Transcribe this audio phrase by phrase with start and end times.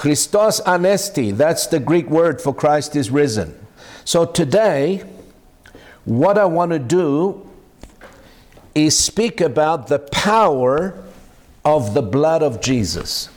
[0.00, 3.54] Christos anesti, that's the Greek word for Christ is risen.
[4.06, 5.04] So today,
[6.06, 7.46] what I want to do
[8.74, 11.04] is speak about the power
[11.66, 13.28] of the blood of Jesus.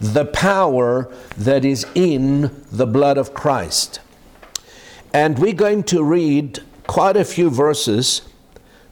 [0.00, 4.00] The power that is in the blood of Christ.
[5.12, 8.22] And we're going to read quite a few verses,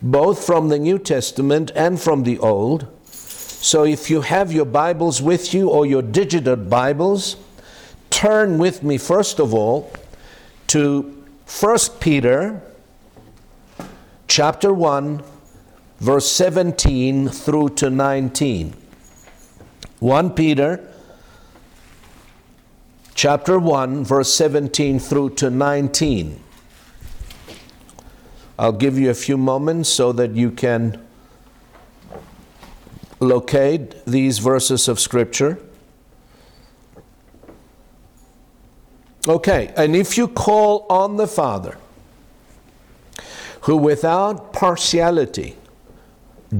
[0.02, 2.86] both from the New Testament and from the Old.
[3.66, 7.34] So if you have your Bibles with you or your digital Bibles,
[8.10, 9.90] turn with me first of all
[10.68, 12.62] to 1 Peter
[14.28, 15.20] chapter 1
[15.98, 18.72] verse 17 through to 19.
[19.98, 20.88] 1 Peter
[23.16, 26.40] chapter 1 verse 17 through to 19.
[28.60, 31.05] I'll give you a few moments so that you can
[33.20, 35.58] locate these verses of Scripture.
[39.28, 41.78] Okay, and if you call on the Father,
[43.62, 45.56] who without partiality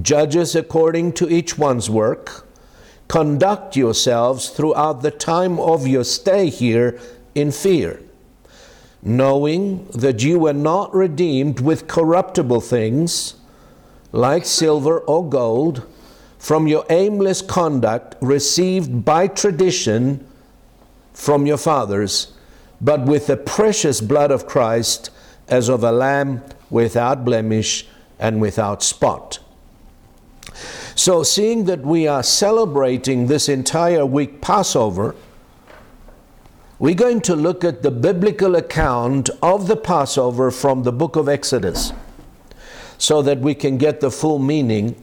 [0.03, 2.47] judges according to each one's work,
[3.07, 6.99] conduct yourselves throughout the time of your stay here
[7.37, 8.01] in fear,
[9.01, 13.35] knowing that you were not redeemed with corruptible things
[14.11, 15.87] like silver or gold
[16.47, 20.25] from your aimless conduct received by tradition
[21.13, 22.35] from your fathers,
[22.81, 25.11] but with the precious blood of Christ
[25.49, 27.89] as of a lamb without blemish
[28.21, 29.41] and without spot.
[30.95, 35.17] So, seeing that we are celebrating this entire week Passover,
[36.79, 41.29] we're going to look at the biblical account of the Passover from the book of
[41.29, 41.93] Exodus
[42.99, 44.95] so that we can get the full meaning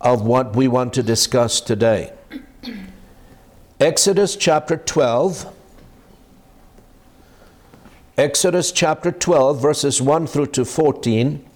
[0.00, 2.12] of what we want to discuss today.
[3.80, 5.54] Exodus chapter 12.
[8.16, 11.48] Exodus chapter 12, verses 1 through to 14,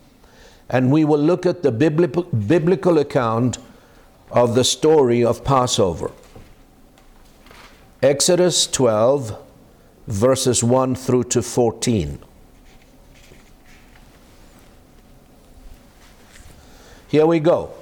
[0.69, 3.59] and we will look at the biblical, account
[4.31, 6.13] of the story of Passover.
[8.01, 9.37] Exodus 12,
[10.07, 12.21] verses 1 through to 14.
[17.09, 17.75] Here we go.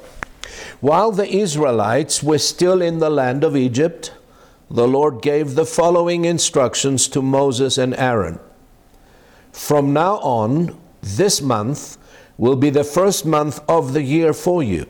[0.80, 4.12] While the Israelites were still in the land of Egypt,
[4.70, 8.41] the Lord gave the following instructions to Moses and Aaron.
[9.52, 11.98] From now on, this month
[12.38, 14.86] will be the first month of the year for you.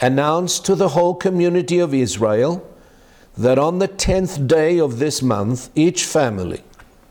[0.00, 2.66] Announce to the whole community of Israel
[3.36, 6.62] that on the tenth day of this month, each family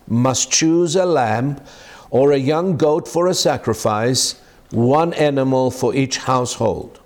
[0.08, 1.62] must choose a lamb
[2.10, 7.00] or a young goat for a sacrifice, one animal for each household.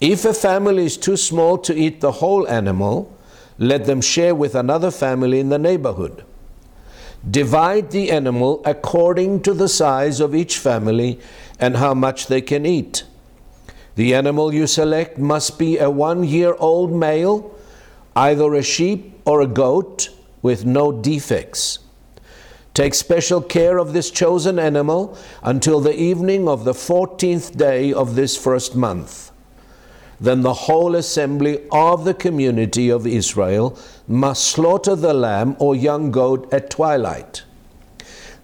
[0.00, 3.14] If a family is too small to eat the whole animal,
[3.58, 6.24] let them share with another family in the neighborhood.
[7.30, 11.20] Divide the animal according to the size of each family
[11.58, 13.04] and how much they can eat.
[13.96, 17.54] The animal you select must be a one year old male,
[18.16, 20.08] either a sheep or a goat,
[20.40, 21.80] with no defects.
[22.72, 28.14] Take special care of this chosen animal until the evening of the 14th day of
[28.14, 29.29] this first month
[30.20, 36.10] then the whole assembly of the community of Israel must slaughter the lamb or young
[36.10, 37.42] goat at twilight.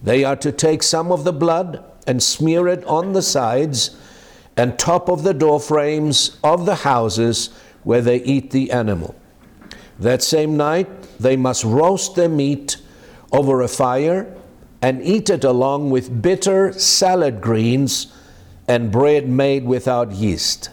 [0.02, 3.96] They are to take some of the blood and smear it on the sides
[4.56, 7.50] and top of the door frames of the houses
[7.84, 9.14] where they eat the animal.
[9.98, 10.88] That same night,
[11.18, 12.78] they must roast the meat
[13.32, 14.34] over a fire
[14.80, 18.12] and eat it along with bitter salad greens
[18.68, 20.70] and bread made without yeast.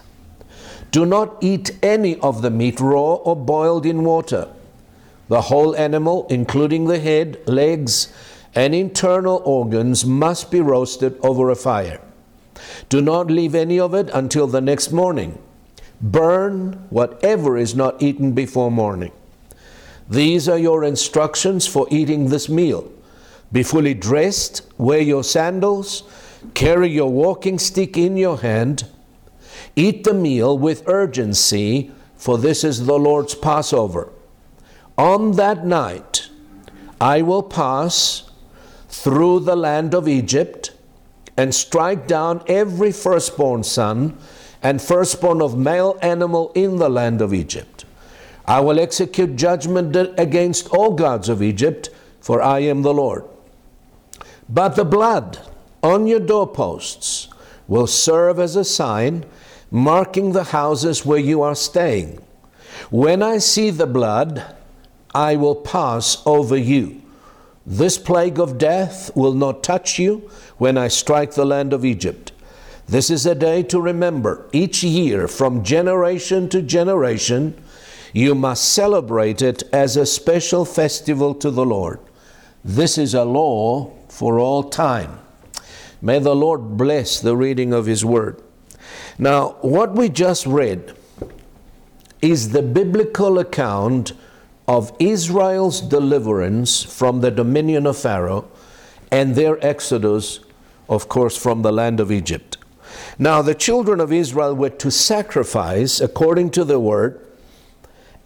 [0.94, 4.48] Do not eat any of the meat raw or boiled in water.
[5.28, 8.14] The whole animal, including the head, legs,
[8.54, 12.00] and internal organs, must be roasted over a fire.
[12.90, 15.40] Do not leave any of it until the next morning.
[16.00, 19.14] Burn whatever is not eaten before morning.
[20.08, 22.92] These are your instructions for eating this meal.
[23.52, 26.04] Be fully dressed, wear your sandals,
[26.54, 28.84] carry your walking stick in your hand
[29.76, 34.10] Eat the meal with urgency, for this is the Lord's Passover.
[34.98, 36.30] On that night
[37.02, 38.30] I will pass
[38.88, 40.72] through the land of Egypt
[41.36, 44.18] and strike down every firstborn son
[44.62, 47.86] and firstborn of male animal in the land of Egypt.
[48.46, 51.90] I will execute judgment against all gods of Egypt,
[52.22, 53.26] for I am the Lord.
[54.48, 55.40] But the blood
[55.82, 57.28] on your doorposts
[57.68, 59.26] will serve as a sign,
[59.74, 62.22] marking the houses where you are staying.
[62.92, 64.56] When I see the blood,
[65.16, 67.02] I will pass over you.
[67.66, 70.30] This plague of death will not touch you
[70.60, 72.32] when I strike the land of Egypt.
[72.88, 74.48] This is a day to remember.
[74.52, 77.60] Each year, from generation to generation,
[78.14, 82.00] you must celebrate it as a special festival to the Lord.
[82.64, 85.18] This is a law for all time.
[86.00, 88.40] May the Lord bless the reading of His Word.
[89.18, 90.96] Now, what we just read
[92.22, 94.14] is the biblical account
[94.68, 98.50] of Israel's deliverance from the dominion of Pharaoh
[99.12, 100.40] and their exodus,
[100.90, 102.58] of course, from the land of Egypt.
[103.20, 107.20] Now, the children of Israel were to sacrifice, according to the word,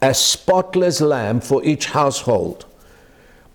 [0.00, 2.64] a spotless lamb for each household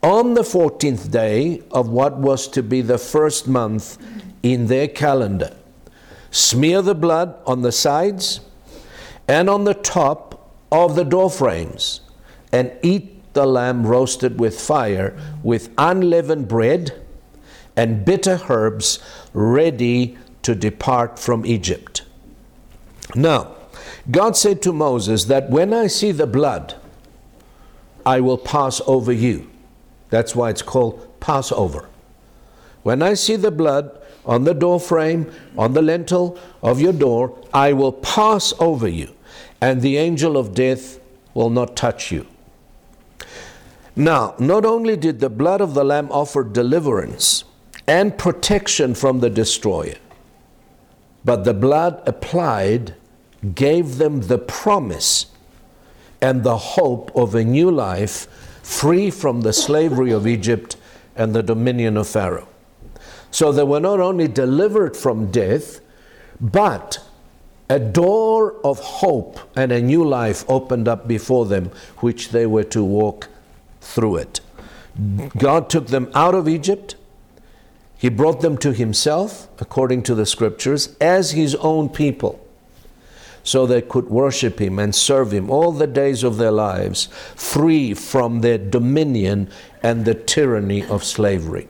[0.01, 3.97] on the 14th day of what was to be the first month
[4.43, 5.55] in their calendar.
[6.33, 8.39] Smear the blood on the sides
[9.27, 12.01] and on the top of the door frames,
[12.51, 16.99] and eat the lamb roasted with fire, with unleavened bread
[17.75, 18.97] and bitter herbs,
[19.31, 22.01] ready to depart from Egypt.
[23.13, 23.55] Now,
[24.09, 26.73] God said to Moses that when I see the blood,
[28.07, 29.51] I will pass over you.
[30.09, 31.87] That's why it's called Passover.
[32.81, 37.37] When I see the blood on the door frame, on the lintel of your door,
[37.53, 39.13] I will pass over you,
[39.61, 40.99] and the angel of death
[41.33, 42.25] will not touch you.
[43.95, 47.43] Now, not only did the blood of the Lamb offer deliverance
[47.87, 49.95] and protection from the destroyer,
[51.25, 52.95] but the blood applied
[53.55, 55.27] gave them the promise
[56.21, 58.27] and the hope of a new life
[58.63, 60.77] free from the slavery of Egypt
[61.15, 62.47] and the dominion of Pharaoh.
[63.33, 65.81] So they were not only delivered from death,
[66.39, 67.03] but
[67.67, 72.63] a door of hope and a new life opened up before them, which they were
[72.65, 73.29] to walk
[73.81, 74.39] through it.
[75.35, 76.95] God took them out of Egypt.
[77.97, 82.39] He brought them to Himself, according to the scriptures, as His own people
[83.43, 87.93] so they could worship him and serve him all the days of their lives, free
[87.93, 89.49] from their dominion
[89.81, 91.67] and the tyranny of slavery.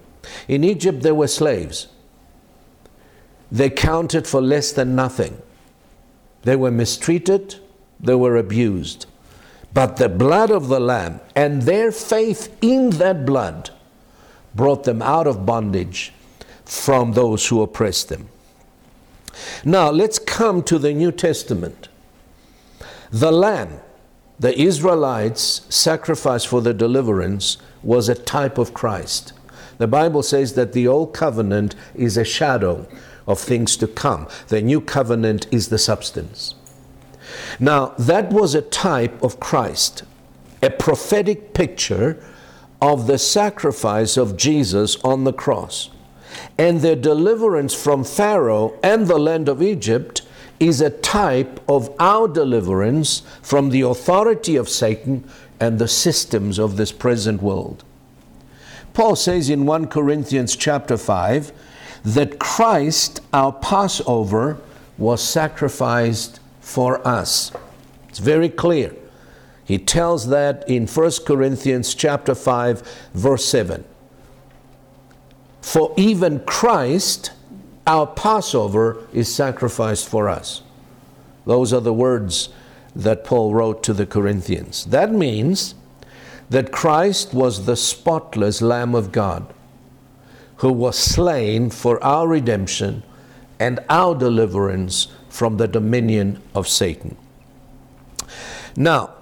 [0.48, 1.88] In Egypt, there were slaves.
[3.52, 5.42] They counted for less than nothing.
[6.44, 7.56] They were mistreated,
[8.00, 9.06] they were abused.
[9.74, 13.72] But the blood of the Lamb and their faith in that blood
[14.54, 16.14] brought them out of bondage
[16.66, 18.30] from those who oppressed them.
[19.66, 21.88] Now let's come to the New Testament.
[23.12, 23.80] The lamb
[24.40, 29.32] the Israelites sacrifice for the deliverance was a type of Christ.
[29.78, 32.88] The Bible says that the old covenant is a shadow
[33.26, 36.56] of things to come, the new covenant is the substance.
[37.60, 40.04] Now, that was a type of Christ,
[40.62, 42.22] a prophetic picture
[42.82, 45.90] of the sacrifice of Jesus on the cross
[46.58, 50.22] and their deliverance from Pharaoh and the land of Egypt
[50.60, 56.78] is a type of our deliverance from the authority of Satan and the systems of
[56.78, 57.84] this present world.
[58.94, 61.52] Paul says in 1 Corinthians chapter 5
[62.04, 64.58] that Christ, our Passover,
[64.98, 67.52] was sacrificed for us.
[68.10, 68.94] It's very clear.
[69.66, 73.84] He tells that in 1 Corinthians chapter 5 verse 7.
[75.62, 77.32] For even Christ,
[77.88, 80.62] our Passover, is sacrificed for us.
[81.46, 82.50] Those are the words
[82.96, 84.86] that Paul wrote to the Corinthians.
[84.86, 85.74] That means
[86.50, 89.54] that Christ was the spotless Lamb of God
[90.58, 93.04] who was slain for our redemption
[93.60, 97.18] and our deliverance from the dominion of Satan.
[98.76, 99.14] Now,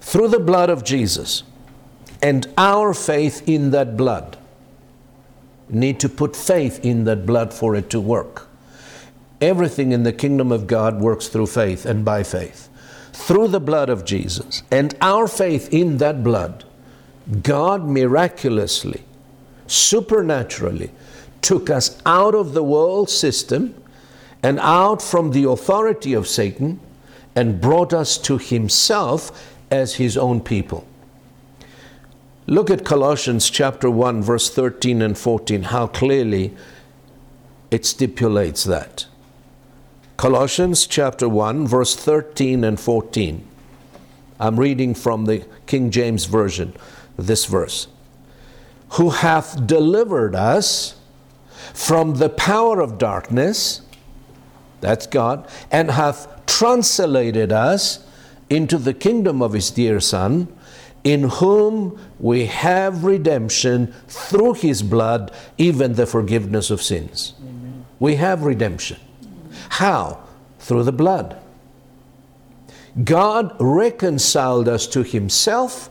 [0.00, 1.42] through the blood of Jesus
[2.22, 4.36] and our faith in that blood,
[5.68, 8.48] need to put faith in that blood for it to work.
[9.40, 12.68] Everything in the kingdom of God works through faith and by faith.
[13.12, 16.64] Through the blood of Jesus and our faith in that blood,
[17.42, 19.04] God miraculously,
[19.66, 20.90] supernaturally
[21.40, 23.74] took us out of the world system
[24.42, 26.80] and out from the authority of Satan
[27.34, 30.86] and brought us to himself as his own people.
[32.46, 36.54] Look at Colossians chapter 1 verse 13 and 14 how clearly
[37.70, 39.06] it stipulates that.
[40.22, 43.44] Colossians chapter 1 verse 13 and 14.
[44.38, 46.74] I'm reading from the King James version
[47.18, 47.88] this verse.
[48.90, 50.94] Who hath delivered us
[51.74, 53.82] from the power of darkness
[54.80, 58.06] that's God, and hath translated us
[58.48, 60.46] into the kingdom of his dear Son,
[61.02, 67.34] in whom we have redemption through his blood, even the forgiveness of sins.
[67.40, 67.86] Amen.
[67.98, 69.00] We have redemption.
[69.78, 70.22] How?
[70.58, 71.38] Through the blood.
[73.04, 75.88] God reconciled us to himself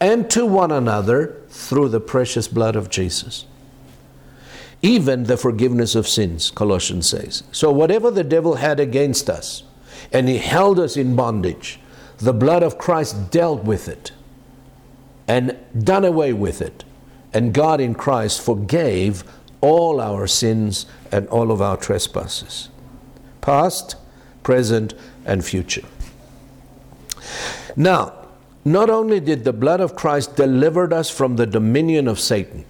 [0.00, 3.44] and to one another through the precious blood of Jesus
[4.82, 7.42] even the forgiveness of sins, Colossians says.
[7.52, 9.64] So, whatever the devil had against us,
[10.12, 11.80] and he held us in bondage,
[12.18, 14.12] the blood of Christ dealt with it
[15.26, 16.84] and done away with it.
[17.32, 19.22] And God in Christ forgave
[19.60, 22.70] all our sins and all of our trespasses,
[23.40, 23.96] past,
[24.42, 25.86] present, and future.
[27.76, 28.14] Now,
[28.64, 32.64] not only did the blood of Christ deliver us from the dominion of Satan,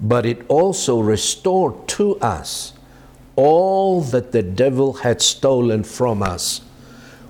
[0.00, 2.72] but it also restored to us
[3.36, 6.60] all that the devil had stolen from us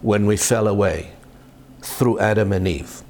[0.02, 1.12] when we fell away
[1.82, 3.02] through Adam and Eve.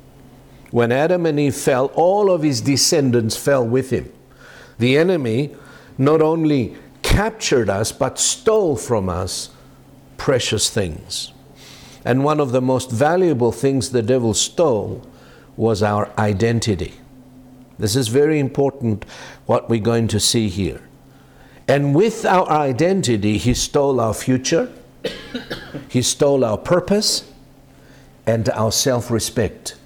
[0.70, 4.12] When Adam and Eve fell, all of his descendants fell with him.
[4.78, 5.54] The enemy
[5.98, 6.76] not only
[7.14, 9.50] captured us, but stole from us
[10.16, 11.32] precious things.
[12.04, 15.06] And one of the most valuable things the devil stole
[15.56, 16.94] was our identity.
[17.78, 19.04] This is very important
[19.46, 20.82] what we're going to see here.
[21.68, 24.72] And with our identity, he stole our future,
[25.88, 27.30] he stole our purpose,
[28.26, 29.76] and our self respect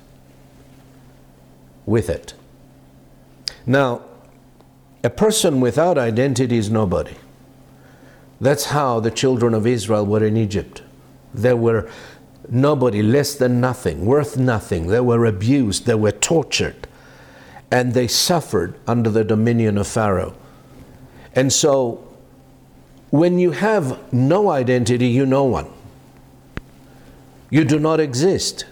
[1.85, 2.32] with it.
[3.66, 4.08] Now,
[5.05, 7.14] a person without identity is nobody.
[8.40, 10.83] That's how the children of Israel were in Egypt.
[11.35, 11.90] They were
[12.49, 14.88] nobody, less than nothing, worth nothing.
[14.88, 16.88] They were abused, they were tortured
[17.71, 20.35] and they suffered under the dominion of Pharaoh.
[21.35, 22.05] And so,
[23.11, 25.67] when you have no identity, you no one.
[27.50, 28.64] You do not exist.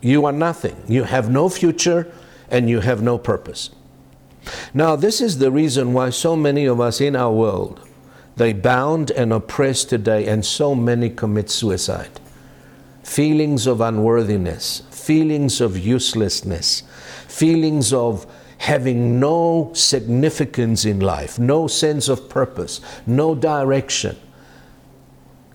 [0.00, 0.76] You are nothing.
[0.88, 2.12] You have no future
[2.50, 3.70] and you have no purpose.
[4.74, 7.80] Now, this is the reason why so many of us in our world,
[8.36, 12.20] they bound and oppressed today, and so many commit suicide.
[13.02, 16.82] Feelings of unworthiness, feelings of uselessness,
[17.28, 18.26] feelings of
[18.58, 24.16] having no significance in life, no sense of purpose, no direction,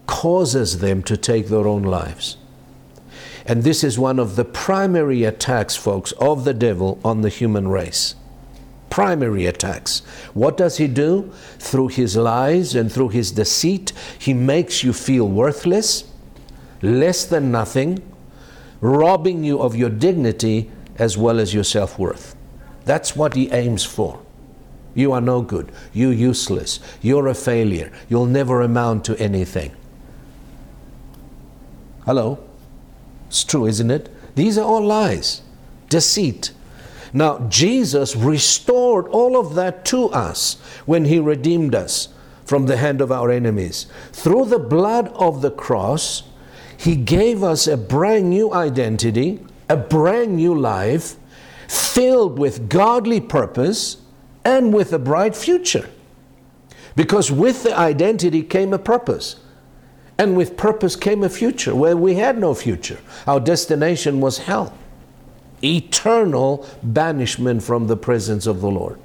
[0.07, 2.37] causes them to take their own lives.
[3.45, 7.67] And this is one of the primary attacks, folks, of the devil on the human
[7.67, 8.15] race.
[8.91, 9.99] Primary attacks.
[10.33, 11.31] What does he do?
[11.57, 16.03] Through his lies and through his deceit, he makes you feel worthless,
[16.81, 18.03] less than nothing,
[18.81, 22.35] robbing you of your dignity as well as your self worth.
[22.83, 24.21] That's what he aims for.
[24.93, 25.71] You are no good.
[25.93, 26.81] You're useless.
[27.01, 27.93] You're a failure.
[28.09, 29.73] You'll never amount to anything.
[32.05, 32.43] Hello?
[33.27, 34.09] It's true, isn't it?
[34.35, 35.43] These are all lies,
[35.87, 36.51] deceit.
[37.13, 42.09] Now, Jesus restored all of that to us when he redeemed us
[42.45, 43.87] from the hand of our enemies.
[44.11, 46.23] Through the blood of the cross,
[46.77, 49.39] he gave us a brand new identity
[49.71, 51.15] a brand new life
[51.67, 53.97] filled with godly purpose
[54.43, 55.89] and with a bright future.
[56.97, 59.37] Because with the identity came a purpose.
[60.17, 62.99] And with purpose came a future where we had no future.
[63.25, 64.77] Our destination was hell,
[65.63, 68.99] eternal banishment from the presence of the Lord.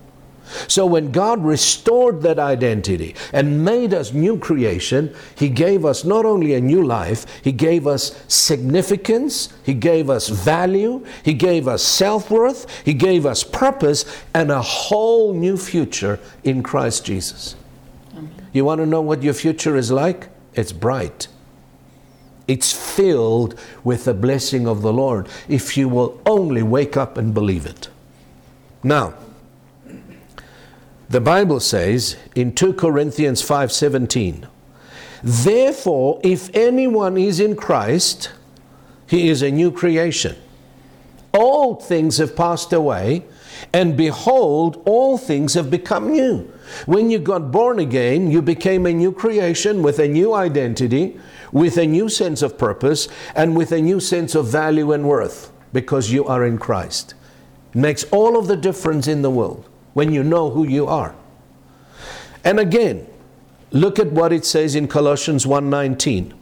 [0.68, 6.24] So when God restored that identity and made us new creation, He gave us not
[6.24, 11.82] only a new life, He gave us significance, He gave us value, He gave us
[11.82, 17.56] self worth, He gave us purpose, and a whole new future in Christ Jesus.
[18.12, 18.30] Amen.
[18.52, 20.28] You want to know what your future is like?
[20.54, 21.28] It's bright.
[22.48, 27.34] It's filled with the blessing of the Lord if you will only wake up and
[27.34, 27.88] believe it.
[28.82, 29.14] Now,
[31.08, 34.46] the Bible says in 2 Corinthians 5:17,
[35.22, 38.30] "Therefore if anyone is in Christ,
[39.06, 40.36] he is a new creation.
[41.32, 43.24] Old things have passed away,
[43.72, 46.50] And behold, all things have become new.
[46.86, 51.18] When you got born again, you became a new creation with a new identity,
[51.52, 55.52] with a new sense of purpose, and with a new sense of value and worth
[55.72, 57.14] because you are in Christ.
[57.74, 61.14] It makes all of the difference in the world when you know who you are.
[62.44, 63.06] And again,
[63.70, 66.32] look at what it says in Colossians 1:19.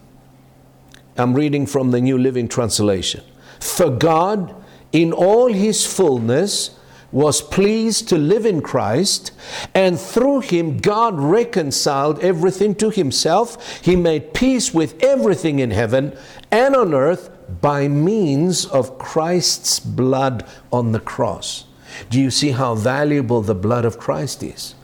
[1.16, 3.22] I'm reading from the New Living Translation.
[3.60, 4.54] For God
[4.92, 6.70] in all his fullness
[7.14, 9.30] was pleased to live in Christ,
[9.72, 13.78] and through him God reconciled everything to himself.
[13.78, 16.18] He made peace with everything in heaven
[16.50, 17.30] and on earth
[17.60, 21.66] by means of Christ's blood on the cross.
[22.10, 24.74] Do you see how valuable the blood of Christ is?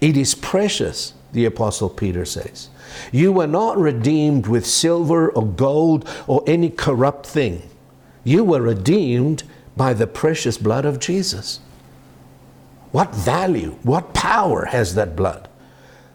[0.00, 2.68] It is precious, the Apostle Peter says.
[3.10, 7.62] You were not redeemed with silver or gold or any corrupt thing.
[8.22, 9.42] You were redeemed
[9.76, 11.60] by the precious blood of Jesus.
[12.92, 15.48] What value, what power has that blood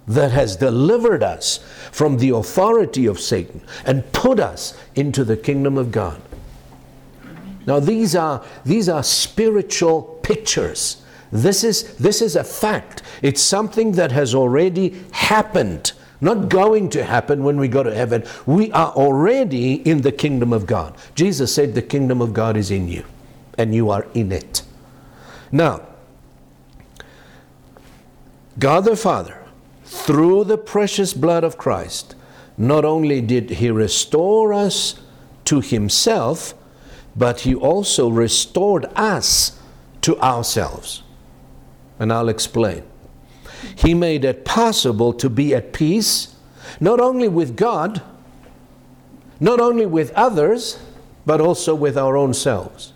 [0.07, 1.59] that has delivered us
[1.91, 6.21] from the authority of Satan and put us into the kingdom of God?
[7.67, 11.03] Now these are these are spiritual pictures.
[11.31, 13.03] This is this is a fact.
[13.21, 15.91] It's something that has already happened
[16.23, 18.23] not going to happen when we go to heaven.
[18.45, 20.95] We are already in the kingdom of God.
[21.15, 23.03] Jesus said, The kingdom of God is in you
[23.57, 24.63] and you are in it.
[25.51, 25.81] Now,
[28.57, 29.43] God the Father,
[29.83, 32.15] through the precious blood of Christ,
[32.57, 34.95] not only did He restore us
[35.45, 36.53] to Himself,
[37.15, 39.59] but He also restored us
[40.01, 41.03] to ourselves.
[41.99, 42.83] And I'll explain.
[43.75, 46.35] He made it possible to be at peace,
[46.79, 48.01] not only with God,
[49.39, 50.79] not only with others,
[51.25, 52.93] but also with our own selves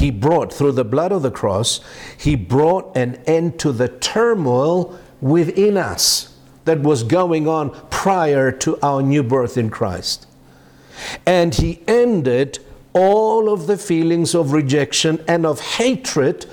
[0.00, 1.80] he brought, through the blood of the cross,
[2.16, 8.78] he brought an end to the turmoil within us that was going on prior to
[8.82, 10.26] our new birth in Christ.
[11.26, 12.60] And he ended
[12.94, 16.46] all of the feelings of rejection and of hatred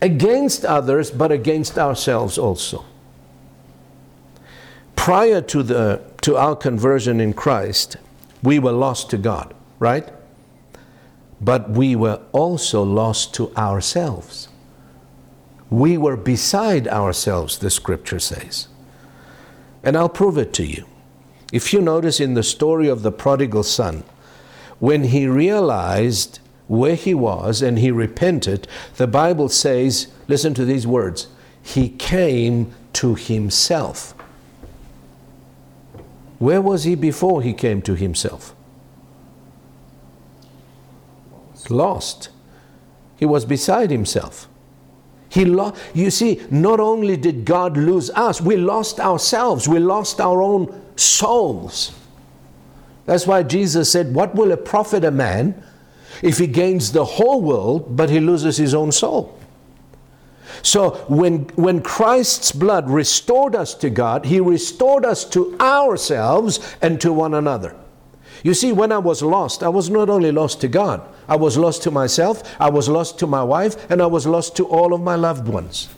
[0.00, 2.86] against others, but against ourselves also.
[4.96, 7.98] Prior to, the, to our conversion in Christ,
[8.42, 10.10] we were lost to God, right?
[11.44, 14.48] But we were also lost to ourselves.
[15.68, 18.68] We were beside ourselves, the scripture says.
[19.82, 20.86] And I'll prove it to you.
[21.52, 24.04] If you notice in the story of the prodigal son,
[24.78, 30.86] when he realized where he was and he repented, the Bible says, listen to these
[30.86, 31.26] words,
[31.62, 34.12] he came to himself.
[36.38, 38.54] Where was he before he came to himself?
[41.70, 42.30] Lost.
[43.16, 44.48] He was beside himself.
[45.28, 50.20] He lo- you see, not only did God lose us, we lost ourselves, we lost
[50.20, 51.92] our own souls.
[53.06, 55.62] That's why Jesus said, What will it profit a man
[56.22, 59.38] if he gains the whole world but he loses his own soul?
[60.62, 67.00] So when, when Christ's blood restored us to God, he restored us to ourselves and
[67.00, 67.76] to one another.
[68.42, 71.56] You see, when I was lost, I was not only lost to God, I was
[71.56, 74.92] lost to myself, I was lost to my wife, and I was lost to all
[74.92, 75.88] of my loved ones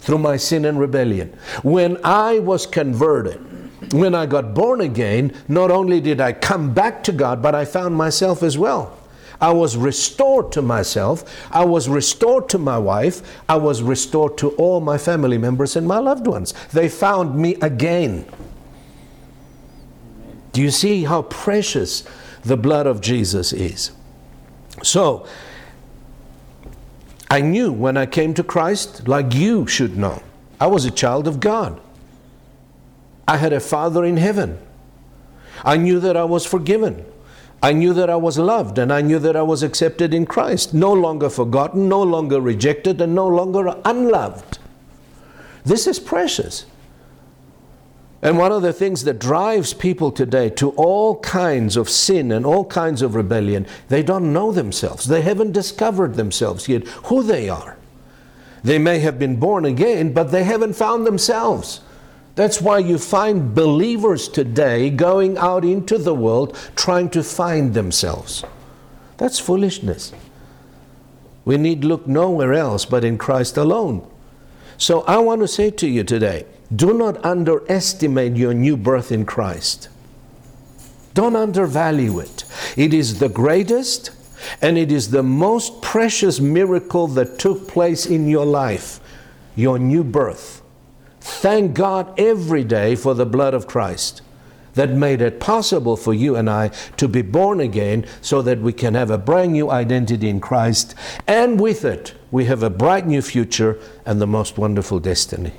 [0.00, 1.36] through my sin and rebellion.
[1.62, 3.44] When I was converted,
[3.92, 7.64] when I got born again, not only did I come back to God, but I
[7.64, 8.98] found myself as well.
[9.40, 11.24] I was restored to myself.
[11.50, 13.22] I was restored to my wife.
[13.48, 16.54] I was restored to all my family members and my loved ones.
[16.72, 18.26] They found me again.
[20.58, 22.02] Do you see how precious
[22.44, 23.92] the blood of Jesus is?
[24.82, 25.24] So,
[27.30, 30.20] I knew when I came to Christ, like you should know,
[30.60, 31.80] I was a child of God.
[33.28, 34.58] I had a Father in heaven.
[35.64, 37.06] I knew that I was forgiven.
[37.62, 40.74] I knew that I was loved and I knew that I was accepted in Christ,
[40.74, 44.58] no longer forgotten, no longer rejected, and no longer unloved.
[45.64, 46.66] This is precious.
[48.20, 52.44] And one of the things that drives people today to all kinds of sin and
[52.44, 55.06] all kinds of rebellion, they don't know themselves.
[55.06, 57.76] They haven't discovered themselves yet who they are.
[58.64, 61.80] They may have been born again, but they haven't found themselves.
[62.34, 68.44] That's why you find believers today going out into the world trying to find themselves.
[69.16, 70.12] That's foolishness.
[71.44, 74.08] We need look nowhere else but in Christ alone.
[74.76, 79.24] So I want to say to you today, do not underestimate your new birth in
[79.24, 79.88] Christ.
[81.14, 82.44] Don't undervalue it.
[82.76, 84.10] It is the greatest,
[84.62, 89.00] And it is the most precious miracle that took place in your life
[89.56, 90.62] your new birth.
[91.20, 94.22] Thank God every day for the blood of Christ
[94.74, 98.72] that made it possible for you and I to be born again so that we
[98.72, 100.94] can have a brand new identity in Christ.
[101.26, 105.52] And with it, we have a bright new future and the most wonderful destiny.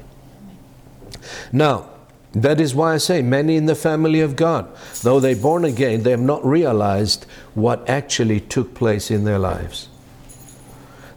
[1.52, 1.90] Now,
[2.34, 4.68] that is why I say many in the family of God,
[5.02, 9.90] though they're born again, they have not realized what actually took place in their lives.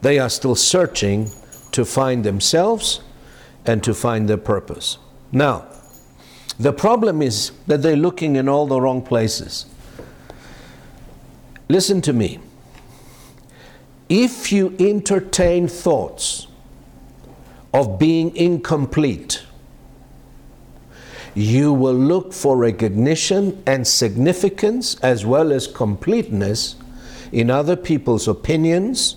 [0.01, 1.29] They are still searching
[1.73, 3.01] to find themselves
[3.67, 4.99] and to find their purpose.
[5.31, 5.67] Now,
[6.59, 9.67] the problem is that they're looking in all the wrong places.
[11.69, 12.39] Listen to me.
[14.09, 16.47] If you entertain thoughts
[17.73, 19.43] of being incomplete,
[21.35, 26.77] you will look for recognition and significance as well as completeness
[27.31, 29.17] in other people's opinions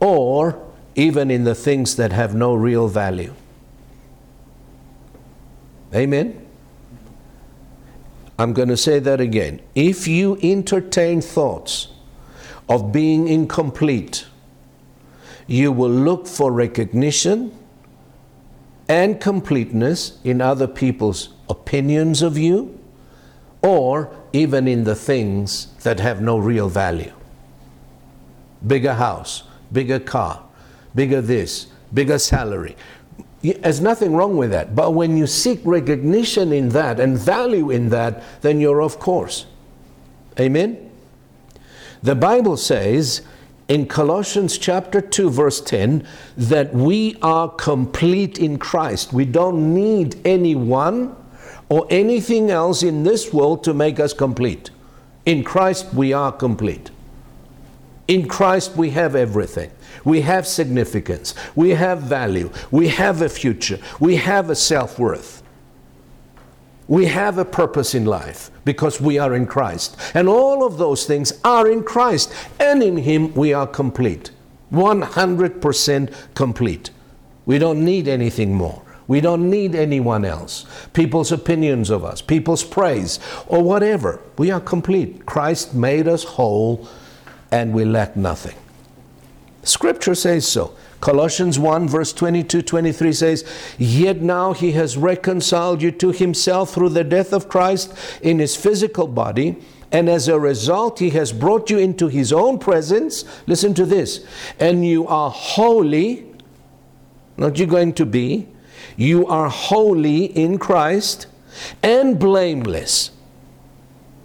[0.00, 0.60] or
[0.96, 3.32] even in the things that have no real value.
[5.94, 6.46] Amen?
[8.38, 9.60] I'm going to say that again.
[9.74, 11.88] If you entertain thoughts
[12.68, 14.26] of being incomplete,
[15.46, 17.56] you will look for recognition
[18.90, 22.76] and completeness in other people's opinions of you
[23.62, 27.12] or even in the things that have no real value.
[28.66, 30.42] Bigger house, bigger car,
[30.92, 32.74] bigger this, bigger salary.
[33.42, 34.74] There's nothing wrong with that.
[34.74, 39.46] But when you seek recognition in that and value in that, then you're off course.
[40.40, 40.90] Amen?
[42.02, 43.22] The Bible says
[43.70, 46.04] in Colossians chapter 2, verse 10,
[46.36, 49.12] that we are complete in Christ.
[49.12, 51.14] We don't need anyone
[51.68, 54.70] or anything else in this world to make us complete.
[55.24, 56.90] In Christ, we are complete.
[58.08, 59.70] In Christ, we have everything.
[60.04, 61.36] We have significance.
[61.54, 62.50] We have value.
[62.72, 63.78] We have a future.
[64.00, 65.39] We have a self worth.
[66.90, 69.96] We have a purpose in life because we are in Christ.
[70.12, 72.32] And all of those things are in Christ.
[72.58, 74.32] And in Him we are complete.
[74.72, 76.90] 100% complete.
[77.46, 78.82] We don't need anything more.
[79.06, 80.66] We don't need anyone else.
[80.92, 84.18] People's opinions of us, people's praise, or whatever.
[84.36, 85.24] We are complete.
[85.26, 86.88] Christ made us whole
[87.52, 88.56] and we lack nothing.
[89.62, 90.74] Scripture says so.
[91.00, 96.90] Colossians 1, verse 22 23 says, Yet now he has reconciled you to himself through
[96.90, 99.56] the death of Christ in his physical body,
[99.90, 103.24] and as a result, he has brought you into his own presence.
[103.46, 104.24] Listen to this.
[104.60, 106.26] And you are holy,
[107.36, 108.46] not you're going to be,
[108.96, 111.26] you are holy in Christ
[111.82, 113.10] and blameless,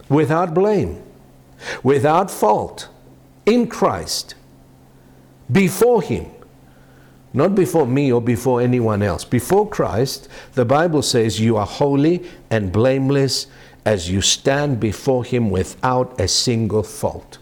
[0.09, 1.01] without blame,
[1.81, 2.89] without fault,
[3.45, 4.35] in Christ,
[5.51, 6.34] before him
[7.35, 9.25] not before me or before anyone else.
[9.25, 13.47] Before Christ, the Bible says you are holy and blameless
[13.85, 17.37] as you stand before Him without a single fault.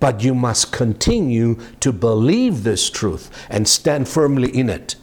[0.00, 4.96] But you must continue to believe this truth and stand firmly in it.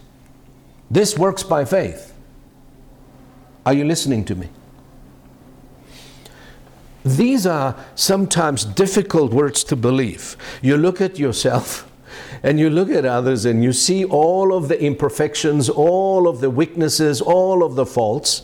[0.92, 2.14] This works by faith.
[3.66, 4.50] Are you listening to me?
[7.06, 10.36] These are sometimes difficult words to believe.
[10.62, 11.89] You look at yourself
[12.44, 16.50] and you look at others and you see all of the imperfections, all of the
[16.50, 18.44] weaknesses, all of the faults.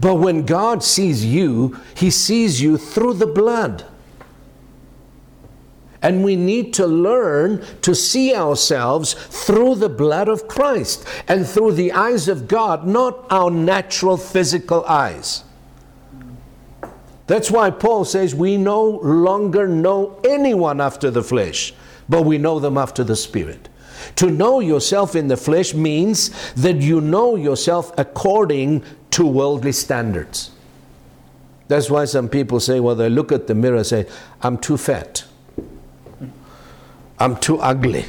[0.00, 3.84] But when God sees you, He sees you through the blood.
[6.02, 11.72] And we need to learn to see ourselves through the blood of Christ and through
[11.72, 15.44] the eyes of God, not our natural physical eyes.
[17.26, 21.72] That's why Paul says we no longer know anyone after the flesh
[22.08, 23.68] but we know them after the Spirit.
[24.16, 30.50] To know yourself in the flesh means that you know yourself according to worldly standards.
[31.68, 34.06] That's why some people say, well, they look at the mirror and say,
[34.42, 35.24] I'm too fat.
[37.18, 38.04] I'm too ugly.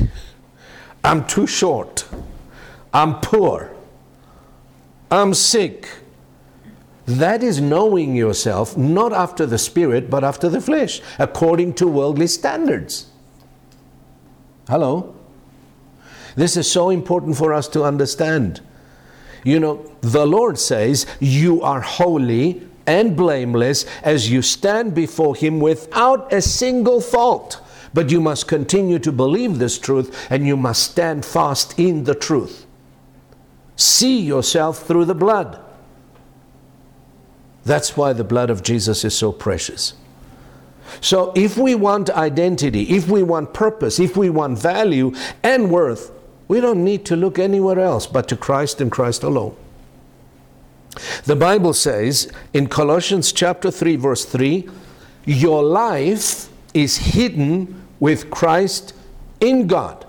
[1.04, 2.06] I'm too short.
[2.94, 3.72] I'm poor.
[5.12, 5.88] I'm sick.
[7.06, 12.28] That is knowing yourself not after the spirit, but after the flesh, according to worldly
[12.28, 13.08] standards.
[14.68, 15.16] Hello?
[16.36, 18.62] This is so important for us to understand.
[19.44, 25.60] You know, the Lord says, You are holy and blameless as you stand before Him
[25.60, 27.62] without a single fault.
[27.94, 32.16] But you must continue to believe this truth and you must stand fast in the
[32.16, 32.66] truth.
[33.78, 35.62] See yourself through the blood.
[37.64, 39.94] That's why the blood of Jesus is so precious.
[41.02, 46.12] So, if we want identity, if we want purpose, if we want value and worth,
[46.48, 49.56] we don't need to look anywhere else but to Christ and Christ alone.
[51.26, 54.70] The Bible says in Colossians chapter 3 verse 3,
[55.26, 58.94] your life is hidden with Christ
[59.40, 60.06] in God.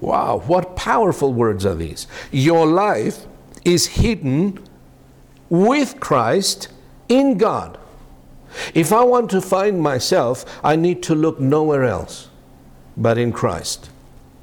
[0.00, 2.06] Wow, what powerful words are these?
[2.30, 3.26] Your life
[3.64, 4.62] is hidden
[5.48, 6.68] with Christ
[7.08, 7.78] in God.
[8.74, 12.28] If I want to find myself, I need to look nowhere else
[12.96, 13.90] but in Christ.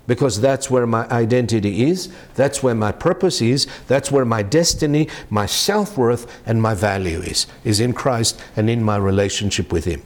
[0.07, 5.07] Because that's where my identity is, that's where my purpose is, that's where my destiny,
[5.29, 9.85] my self worth, and my value is, is in Christ and in my relationship with
[9.85, 10.01] Him.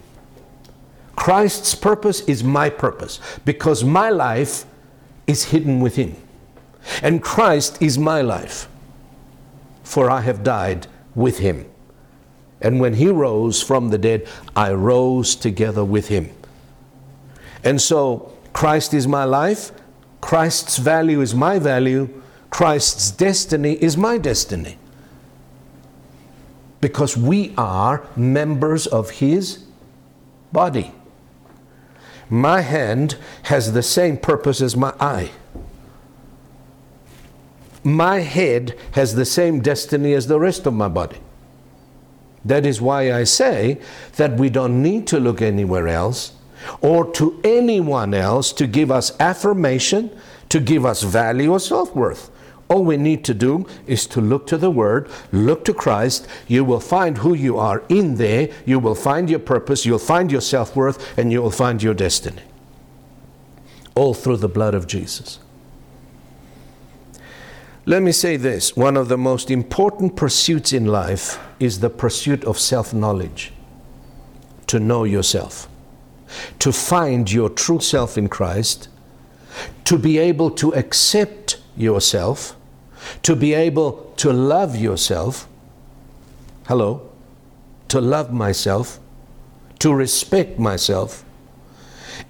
[1.15, 4.65] Christ's purpose is my purpose because my life
[5.27, 6.15] is hidden with Him.
[7.01, 8.67] And Christ is my life,
[9.83, 11.65] for I have died with Him.
[12.61, 16.31] And when he rose from the dead, I rose together with him.
[17.63, 19.71] And so, Christ is my life,
[20.21, 22.09] Christ's value is my value,
[22.49, 24.77] Christ's destiny is my destiny.
[26.79, 29.65] Because we are members of his
[30.51, 30.93] body.
[32.29, 35.31] My hand has the same purpose as my eye.
[37.83, 41.17] My head has the same destiny as the rest of my body.
[42.45, 43.79] That is why I say
[44.17, 46.33] that we don't need to look anywhere else
[46.81, 50.15] or to anyone else to give us affirmation,
[50.49, 52.29] to give us value or self worth.
[52.67, 56.27] All we need to do is to look to the Word, look to Christ.
[56.47, 58.49] You will find who you are in there.
[58.65, 61.93] You will find your purpose, you'll find your self worth, and you will find your
[61.93, 62.41] destiny.
[63.95, 65.39] All through the blood of Jesus.
[67.87, 68.75] Let me say this.
[68.75, 73.53] One of the most important pursuits in life is the pursuit of self knowledge,
[74.65, 75.69] to know yourself,
[76.59, 78.89] to find your true self in Christ,
[79.83, 82.55] to be able to accept yourself,
[83.21, 85.47] to be able to love yourself.
[86.67, 87.07] Hello?
[87.89, 88.99] To love myself,
[89.77, 91.23] to respect myself,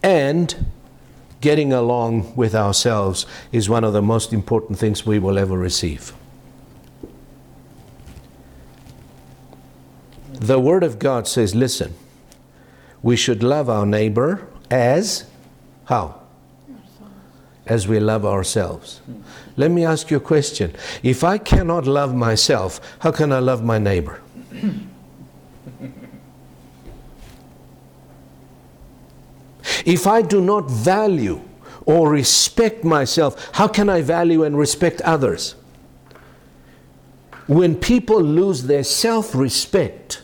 [0.04, 0.66] and
[1.46, 6.12] getting along with ourselves is one of the most important things we will ever receive.
[10.32, 11.94] The Word of God says, listen,
[13.04, 15.28] we should love our neighbor as
[15.84, 16.20] how?
[17.68, 19.02] As we love ourselves.
[19.56, 20.74] Let me ask you a question.
[21.04, 24.20] If I cannot love myself, how can I love my neighbor?
[29.86, 31.42] If I do not value
[31.86, 35.56] or respect myself, how can I value and respect others?
[37.48, 40.24] When people lose their self respect,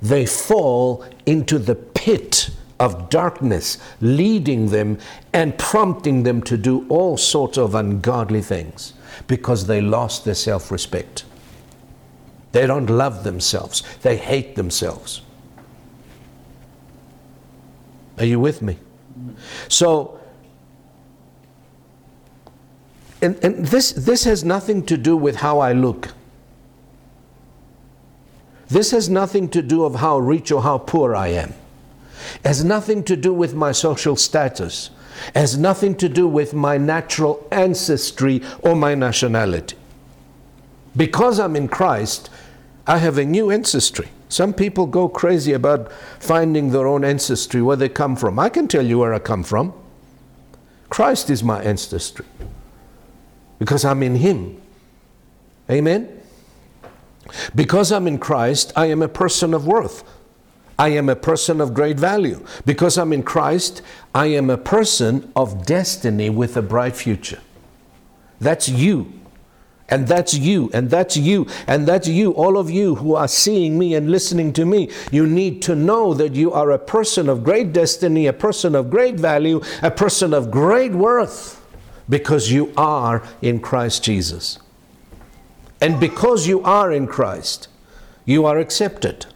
[0.00, 4.98] they fall into the pit of darkness, leading them
[5.32, 8.94] and prompting them to do all sorts of ungodly things
[9.26, 11.24] because they lost their self respect.
[12.52, 15.22] They don't love themselves, they hate themselves.
[18.18, 18.78] Are you with me?
[19.68, 20.20] So,
[23.20, 26.12] and, and this, this has nothing to do with how I look.
[28.68, 31.54] This has nothing to do of how rich or how poor I am.
[32.36, 34.90] It has nothing to do with my social status.
[35.28, 39.76] It has nothing to do with my natural ancestry or my nationality.
[40.96, 42.30] Because I'm in Christ,
[42.86, 44.08] I have a new ancestry.
[44.34, 48.36] Some people go crazy about finding their own ancestry, where they come from.
[48.36, 49.72] I can tell you where I come from.
[50.90, 52.26] Christ is my ancestry
[53.60, 54.60] because I'm in Him.
[55.70, 56.20] Amen?
[57.54, 60.02] Because I'm in Christ, I am a person of worth.
[60.80, 62.44] I am a person of great value.
[62.66, 63.82] Because I'm in Christ,
[64.16, 67.40] I am a person of destiny with a bright future.
[68.40, 69.12] That's you.
[69.88, 73.78] And that's you, and that's you, and that's you, all of you who are seeing
[73.78, 74.90] me and listening to me.
[75.12, 78.88] You need to know that you are a person of great destiny, a person of
[78.88, 81.60] great value, a person of great worth,
[82.08, 84.58] because you are in Christ Jesus.
[85.82, 87.68] And because you are in Christ,
[88.24, 89.26] you are accepted.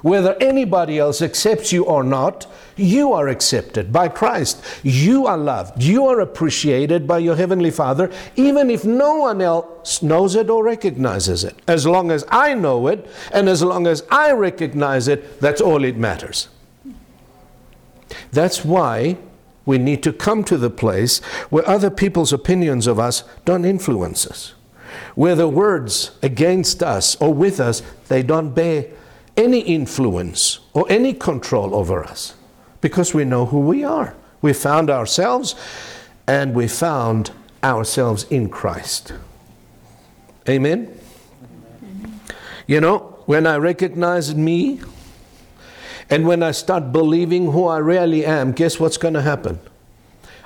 [0.00, 4.62] Whether anybody else accepts you or not, you are accepted by Christ.
[4.82, 5.82] You are loved.
[5.82, 10.64] You are appreciated by your Heavenly Father, even if no one else knows it or
[10.64, 11.56] recognizes it.
[11.66, 15.84] As long as I know it and as long as I recognize it, that's all
[15.84, 16.48] it matters.
[18.30, 19.18] That's why
[19.64, 21.18] we need to come to the place
[21.50, 24.54] where other people's opinions of us don't influence us,
[25.14, 28.86] where the words against us or with us, they don't bear
[29.36, 32.34] any influence or any control over us
[32.82, 34.14] because we know who we are.
[34.42, 35.54] We found ourselves
[36.26, 37.30] and we found
[37.64, 39.14] ourselves in Christ.
[40.46, 40.98] Amen?
[42.66, 44.80] You know, when I recognize me
[46.10, 49.60] and when I start believing who I really am, guess what's going to happen?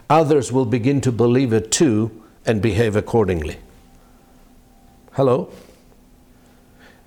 [0.08, 3.56] Others will begin to believe it too and behave accordingly.
[5.12, 5.50] Hello?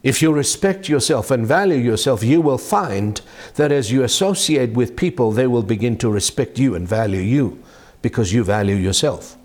[0.01, 3.19] If you respect yourself and value yourself, you will find
[3.55, 7.62] that as you associate with people, they will begin to respect you and value you
[8.01, 9.35] because you value yourself.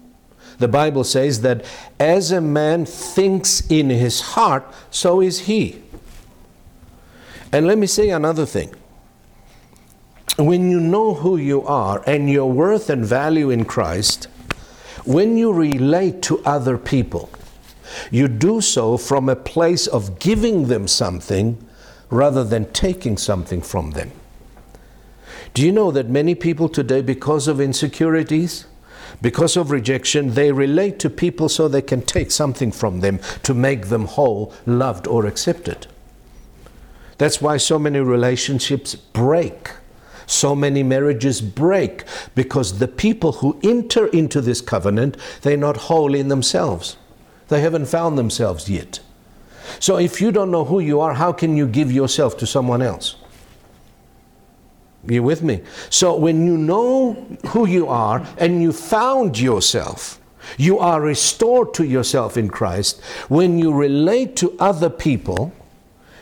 [0.59, 1.65] The Bible says that
[1.99, 5.83] as a man thinks in his heart, so is he.
[7.51, 8.75] And let me say another thing.
[10.37, 14.29] When you know who you are and your worth and value in Christ,
[15.05, 17.31] when you relate to other people,
[18.11, 21.59] you do so from a place of giving them something
[22.11, 24.13] rather than taking something from them.
[25.55, 28.67] Do you know that many people today, because of insecurities,
[29.23, 33.55] because of rejection, they relate to people so they can take something from them to
[33.55, 35.87] make them whole, loved, or accepted?
[37.19, 39.71] That's why so many relationships break.
[40.27, 42.05] So many marriages break
[42.35, 46.97] because the people who enter into this covenant, they're not whole in themselves.
[47.49, 49.01] They haven't found themselves yet.
[49.81, 52.83] So if you don't know who you are, how can you give yourself to someone
[52.83, 53.17] else?
[55.07, 55.63] You with me?
[55.91, 57.15] So when you know
[57.49, 60.21] who you are and you found yourself,
[60.57, 63.03] you are restored to yourself in Christ.
[63.29, 65.53] When you relate to other people,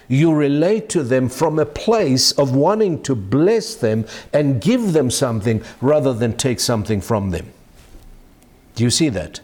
[0.08, 5.10] you relate to them from a place of wanting to bless them and give them
[5.10, 7.52] something rather than take something from them.
[8.74, 9.40] Do you see that?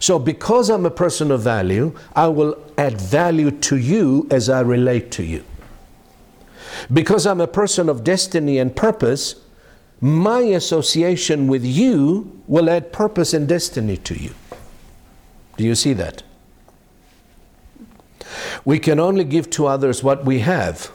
[0.00, 4.60] So, because I'm a person of value, I will add value to you as I
[4.60, 5.44] relate to you.
[6.92, 9.36] Because I'm a person of destiny and purpose,
[10.00, 14.34] my association with you will add purpose and destiny to you.
[15.56, 16.22] Do you see that?
[18.64, 20.90] We can only give to others what we have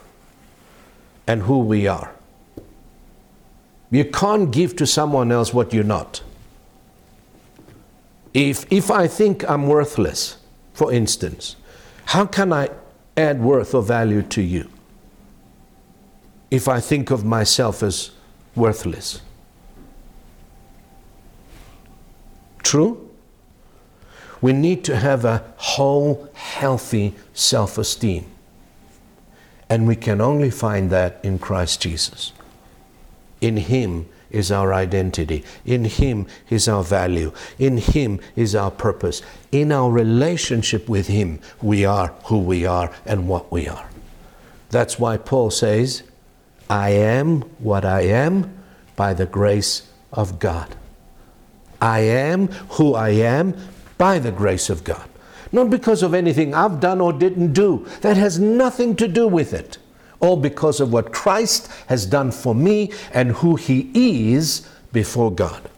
[1.25, 2.13] and who we are.
[3.89, 6.21] You can't give to someone else what you're not.
[8.33, 10.37] If, if I think I'm worthless,
[10.73, 11.55] for instance,
[12.05, 12.69] how can I
[13.17, 14.69] add worth or value to you?
[16.49, 18.11] If I think of myself as
[18.55, 19.21] worthless.
[22.63, 23.09] True?
[24.41, 28.25] We need to have a whole, healthy self esteem.
[29.69, 32.33] And we can only find that in Christ Jesus.
[33.39, 35.43] In Him is our identity.
[35.65, 37.31] In Him is our value.
[37.59, 39.21] In Him is our purpose.
[39.51, 43.89] In our relationship with Him, we are who we are and what we are.
[44.69, 46.03] That's why Paul says,
[46.69, 48.57] I am what I am
[48.95, 50.75] by the grace of God.
[51.81, 53.55] I am who I am
[53.97, 55.07] by the grace of God.
[55.51, 57.85] Not because of anything I've done or didn't do.
[58.01, 59.77] That has nothing to do with it
[60.21, 63.91] all because of what Christ has done for me and who He
[64.33, 65.69] is before God.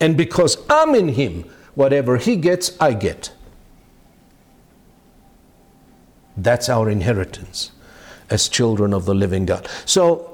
[0.00, 3.32] And because I'm in Him, whatever He gets, I get.
[6.36, 7.72] That's our inheritance
[8.30, 9.68] as children of the living God.
[9.84, 10.26] So,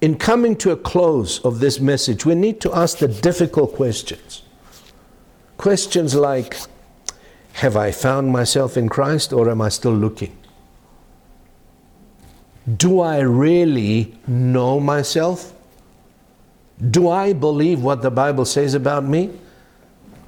[0.00, 4.42] in coming to a close of this message, we need to ask the difficult questions.
[5.56, 6.56] Questions like
[7.54, 10.36] Have I found myself in Christ or am I still looking?
[12.76, 15.52] Do I really know myself?
[16.90, 19.30] Do I believe what the Bible says about me?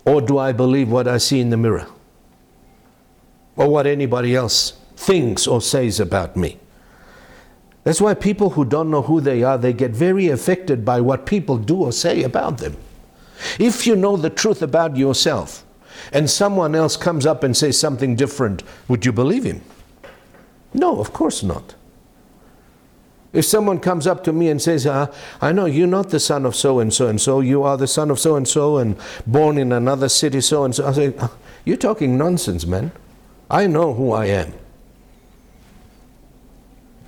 [0.05, 1.87] Or do I believe what I see in the mirror?
[3.57, 6.59] Or what anybody else thinks or says about me?
[7.85, 11.25] That's why people who don't know who they are, they get very affected by what
[11.25, 12.77] people do or say about them.
[13.59, 15.65] If you know the truth about yourself
[16.13, 19.63] and someone else comes up and says something different, would you believe him?
[20.75, 21.75] No, of course not.
[23.37, 26.47] If someone comes up to me and says, uh, I know you're not the son
[26.47, 28.97] of so and so and so, you are the son of so and so and
[29.27, 31.29] born in another city so and so, I say, uh,
[31.67, 32.93] You're talking nonsense, man.
[33.51, 34.55] I know who I am.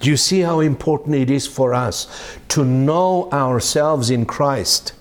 [0.01, 4.93] Do you see how important it is for us to know ourselves in Christ,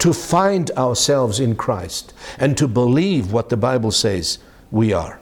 [0.00, 4.38] to find ourselves in Christ, and to believe what the Bible says
[4.70, 5.18] we are?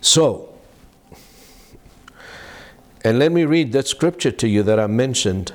[0.00, 0.51] So,
[3.04, 5.52] and let me read that scripture to you that I mentioned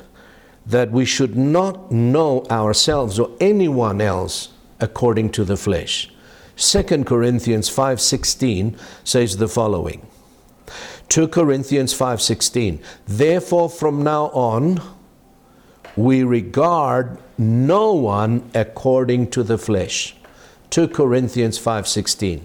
[0.65, 6.11] that we should not know ourselves or anyone else according to the flesh.
[6.57, 10.05] 2 Corinthians 5:16 says the following:
[11.07, 14.81] 2 Corinthians 5:16 Therefore from now on
[15.95, 20.15] we regard no one according to the flesh.
[20.69, 22.41] 2 Corinthians 5:16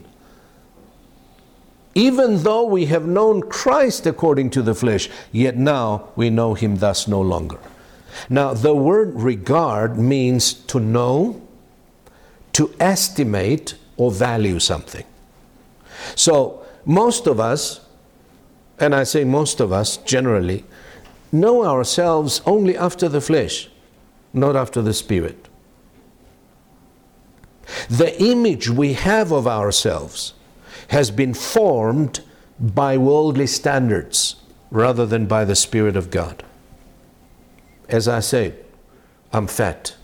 [1.95, 6.77] Even though we have known Christ according to the flesh, yet now we know him
[6.77, 7.59] thus no longer.
[8.29, 11.41] Now, the word regard means to know,
[12.55, 15.05] to estimate, or value something.
[16.15, 17.81] So, most of us,
[18.79, 20.65] and I say most of us generally,
[21.31, 23.69] know ourselves only after the flesh,
[24.33, 25.49] not after the spirit.
[27.89, 30.35] The image we have of ourselves
[30.93, 32.21] has been formed
[32.61, 34.37] by worldly standards
[34.71, 36.45] rather than by the Spirit of God.
[37.89, 38.63] As I said,
[39.33, 39.97] I'm fat.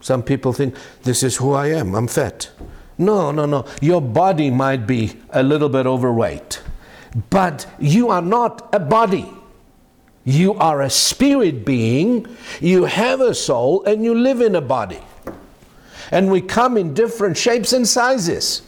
[0.00, 2.50] Some people think this is who I am, I'm fat.
[2.98, 3.66] No, no, no.
[3.80, 6.62] Your body might be a little bit overweight,
[7.30, 9.28] but you are not a body.
[10.24, 12.28] You are a spirit being,
[12.60, 15.00] you have a soul, and you live in a body.
[16.12, 18.62] And we come in different shapes and sizes.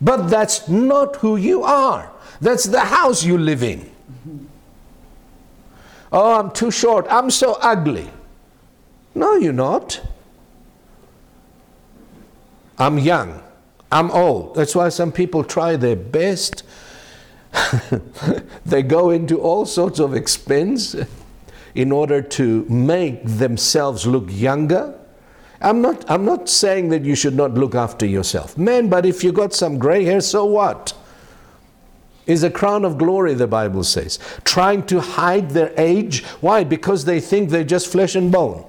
[0.00, 2.10] But that's not who you are.
[2.40, 3.90] That's the house you live in.
[6.12, 7.06] Oh, I'm too short.
[7.10, 8.10] I'm so ugly.
[9.14, 10.00] No, you're not.
[12.78, 13.42] I'm young.
[13.90, 14.56] I'm old.
[14.56, 16.64] That's why some people try their best.
[18.66, 20.96] they go into all sorts of expense
[21.74, 24.98] in order to make themselves look younger.
[25.64, 28.58] I'm not, I'm not saying that you should not look after yourself.
[28.58, 30.92] Man, but if you got some gray hair, so what?
[32.26, 34.18] Is a crown of glory, the Bible says.
[34.44, 36.22] Trying to hide their age.
[36.42, 36.64] Why?
[36.64, 38.66] Because they think they're just flesh and bone.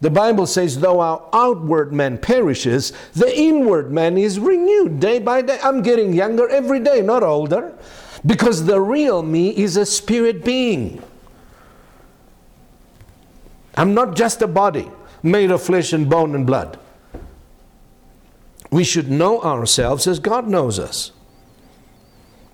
[0.00, 5.42] The Bible says, though our outward man perishes, the inward man is renewed day by
[5.42, 5.58] day.
[5.62, 7.76] I'm getting younger every day, not older,
[8.24, 11.02] because the real me is a spirit being.
[13.76, 14.88] I'm not just a body
[15.22, 16.78] made of flesh and bone and blood.
[18.70, 21.12] We should know ourselves as God knows us.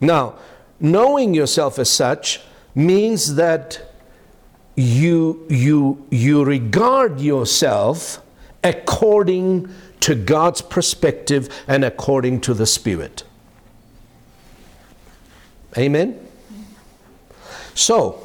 [0.00, 0.34] Now,
[0.78, 2.40] knowing yourself as such
[2.74, 3.80] means that
[4.76, 8.20] you, you, you regard yourself
[8.62, 9.68] according
[10.00, 13.24] to God's perspective and according to the Spirit.
[15.76, 16.20] Amen?
[17.74, 18.22] So,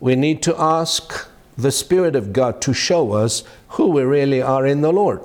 [0.00, 4.66] we need to ask the Spirit of God to show us who we really are
[4.66, 5.20] in the Lord.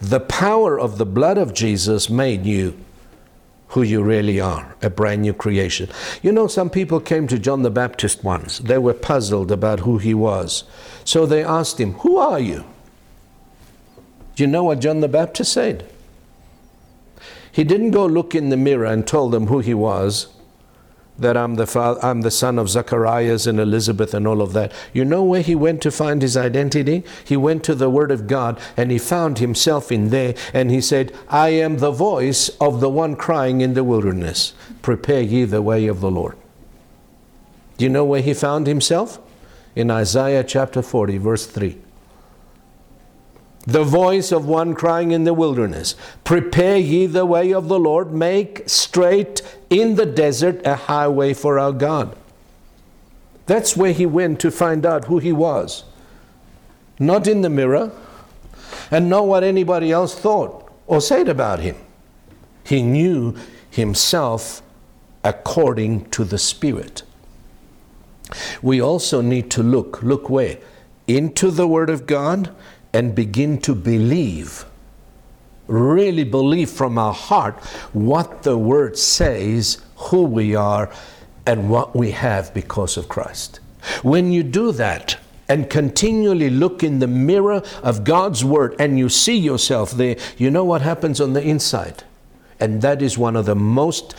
[0.00, 2.78] The power of the blood of Jesus made you
[3.68, 5.88] who you really are, a brand new creation.
[6.22, 8.58] You know, some people came to John the Baptist once.
[8.58, 10.64] They were puzzled about who he was.
[11.04, 12.64] So they asked him, Who are you?
[14.34, 15.88] Do you know what John the Baptist said?
[17.52, 20.28] He didn't go look in the mirror and told them who he was
[21.20, 24.72] that I'm the, father, I'm the son of Zacharias and Elizabeth and all of that.
[24.92, 27.04] You know where he went to find his identity?
[27.24, 30.80] He went to the Word of God and he found himself in there and he
[30.80, 34.54] said, I am the voice of the one crying in the wilderness.
[34.82, 36.36] Prepare ye the way of the Lord.
[37.76, 39.18] Do you know where he found himself?
[39.76, 41.78] In Isaiah chapter 40, verse 3
[43.66, 45.94] the voice of one crying in the wilderness
[46.24, 51.58] Prepare ye the way of the Lord, make straight in the desert a highway for
[51.58, 52.16] our God.
[53.46, 55.84] That's where he went to find out who he was.
[56.98, 57.92] Not in the mirror,
[58.90, 61.76] and not what anybody else thought or said about him.
[62.64, 63.36] He knew
[63.70, 64.62] himself
[65.24, 67.02] according to the Spirit.
[68.62, 70.58] We also need to look, look where?
[71.06, 72.54] Into the Word of God
[72.92, 74.64] and begin to believe,
[75.66, 77.58] really believe from our heart
[77.92, 80.92] what the Word says, who we are,
[81.46, 83.60] and what we have because of Christ.
[84.02, 85.18] When you do that,
[85.50, 90.48] and continually look in the mirror of God's Word and you see yourself there, you
[90.48, 92.04] know what happens on the inside.
[92.60, 94.14] And that is one of the most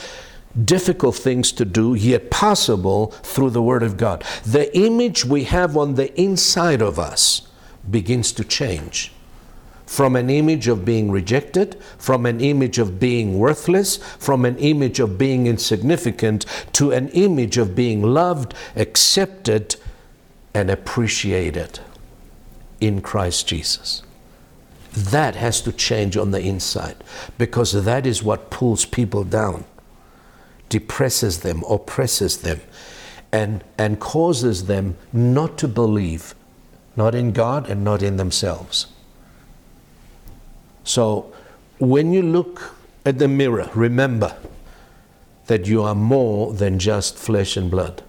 [0.66, 4.26] difficult things to do, yet possible through the Word of God.
[4.46, 7.48] The image we have on the inside of us
[7.90, 9.12] begins to change
[9.92, 15.02] from an image of being rejected, from an image of being worthless, from an image
[15.02, 19.76] of being insignificant, to an image of being loved, accepted,
[20.54, 21.82] and appreciated
[22.80, 24.02] in Christ Jesus.
[24.94, 26.96] That has to change on the inside
[27.38, 29.66] because that is what pulls people down,
[30.70, 32.62] depresses them, oppresses them,
[33.34, 36.34] and, and causes them not to believe
[36.96, 38.88] not in God and not in themselves.
[40.84, 41.32] So
[41.80, 42.76] when you look
[43.06, 44.36] at the mirror, remember
[45.48, 48.04] that you are more than just flesh and blood.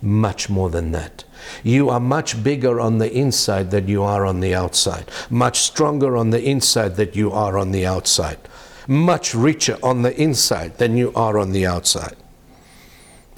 [0.00, 1.24] Much more than that.
[1.64, 5.10] You are much bigger on the inside than you are on the outside.
[5.28, 8.38] Much stronger on the inside than you are on the outside.
[8.86, 12.16] Much richer on the inside than you are on the outside.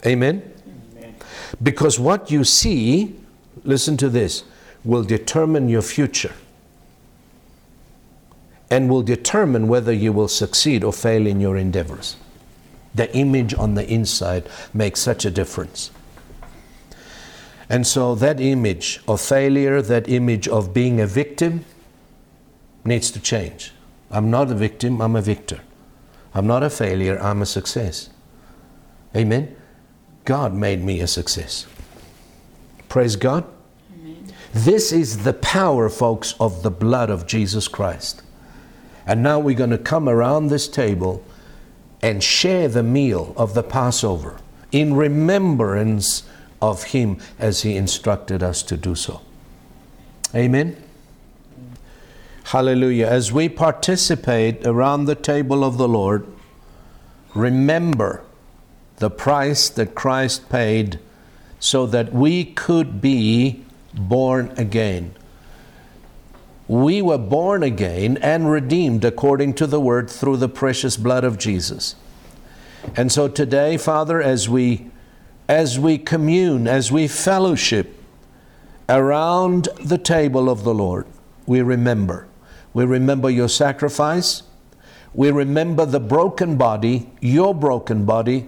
[0.04, 0.52] Amen?
[0.96, 1.14] Amen?
[1.62, 3.19] Because what you see,
[3.64, 4.44] listen to this,
[4.84, 6.32] will determine your future
[8.70, 12.16] and will determine whether you will succeed or fail in your endeavors.
[12.94, 15.90] The image on the inside makes such a difference.
[17.68, 21.64] And so that image of failure, that image of being a victim,
[22.84, 23.72] needs to change.
[24.10, 25.60] I'm not a victim, I'm a victor.
[26.34, 28.10] I'm not a failure, I'm a success.
[29.14, 29.54] Amen?
[30.24, 31.66] God made me a success.
[32.90, 33.44] Praise God.
[33.94, 34.34] Amen.
[34.52, 38.20] This is the power, folks, of the blood of Jesus Christ.
[39.06, 41.24] And now we're going to come around this table
[42.02, 44.40] and share the meal of the Passover
[44.72, 46.24] in remembrance
[46.60, 49.20] of Him as He instructed us to do so.
[50.34, 50.76] Amen.
[52.42, 53.06] Hallelujah.
[53.06, 56.26] As we participate around the table of the Lord,
[57.36, 58.24] remember
[58.96, 60.98] the price that Christ paid
[61.60, 63.62] so that we could be
[63.94, 65.14] born again.
[66.66, 71.38] We were born again and redeemed according to the word through the precious blood of
[71.38, 71.96] Jesus.
[72.96, 74.90] And so today, Father, as we
[75.48, 77.96] as we commune, as we fellowship
[78.88, 81.06] around the table of the Lord,
[81.44, 82.28] we remember.
[82.72, 84.44] We remember your sacrifice.
[85.12, 88.46] We remember the broken body, your broken body.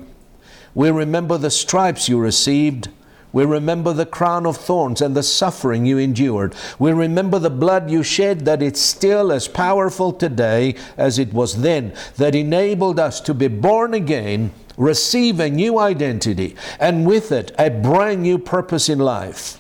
[0.75, 2.89] We remember the stripes you received
[3.33, 6.55] we remember the crown of thorns and the suffering you endured.
[6.79, 11.63] We remember the blood you shed, that it's still as powerful today as it was
[11.63, 17.53] then, that enabled us to be born again, receive a new identity, and with it,
[17.59, 19.59] a brand new purpose in life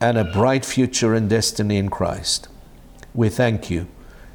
[0.00, 2.48] and a bright future and destiny in Christ.
[3.14, 3.86] We thank you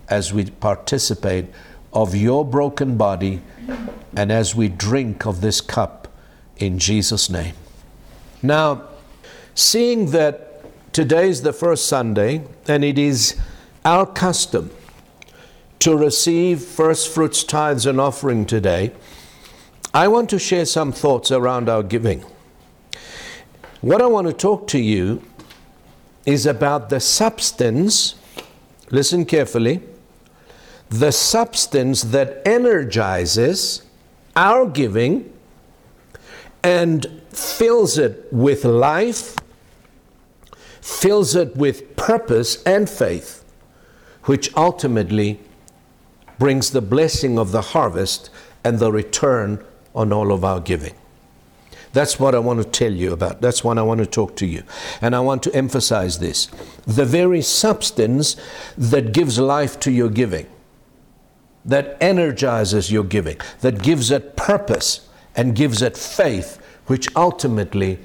[0.07, 1.47] as we participate
[1.91, 3.41] of your broken body
[4.15, 6.07] and as we drink of this cup
[6.57, 7.53] in Jesus' name.
[8.41, 8.83] Now,
[9.53, 13.37] seeing that today is the first Sunday and it is
[13.83, 14.71] our custom
[15.79, 18.91] to receive first fruits, tithes, and offering today,
[19.93, 22.23] I want to share some thoughts around our giving.
[23.81, 25.23] What I want to talk to you
[26.25, 28.15] is about the substance,
[28.91, 29.81] listen carefully,
[30.89, 33.83] the substance that energizes
[34.35, 35.31] our giving
[36.63, 39.35] and fills it with life,
[40.81, 43.43] fills it with purpose and faith,
[44.23, 45.39] which ultimately
[46.37, 48.29] brings the blessing of the harvest
[48.63, 49.63] and the return
[49.93, 50.93] on all of our giving.
[51.91, 53.41] That's what I want to tell you about.
[53.41, 54.63] That's what I want to talk to you.
[55.01, 56.47] And I want to emphasize this.
[56.85, 58.35] The very substance
[58.77, 60.47] that gives life to your giving,
[61.65, 66.59] that energizes your giving, that gives it purpose and gives it faith,
[66.89, 67.99] which ultimately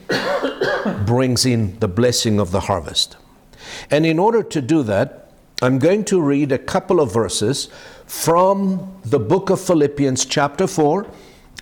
[1.06, 3.16] brings in the blessing of the harvest.
[3.90, 5.32] And in order to do that,
[5.62, 7.70] I'm going to read a couple of verses
[8.04, 11.06] from the book of Philippians, chapter 4.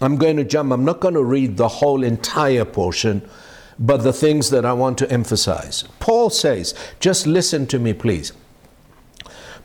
[0.00, 3.22] I'm going to jump, I'm not going to read the whole entire portion,
[3.78, 5.84] but the things that I want to emphasize.
[6.00, 8.32] Paul says, just listen to me, please.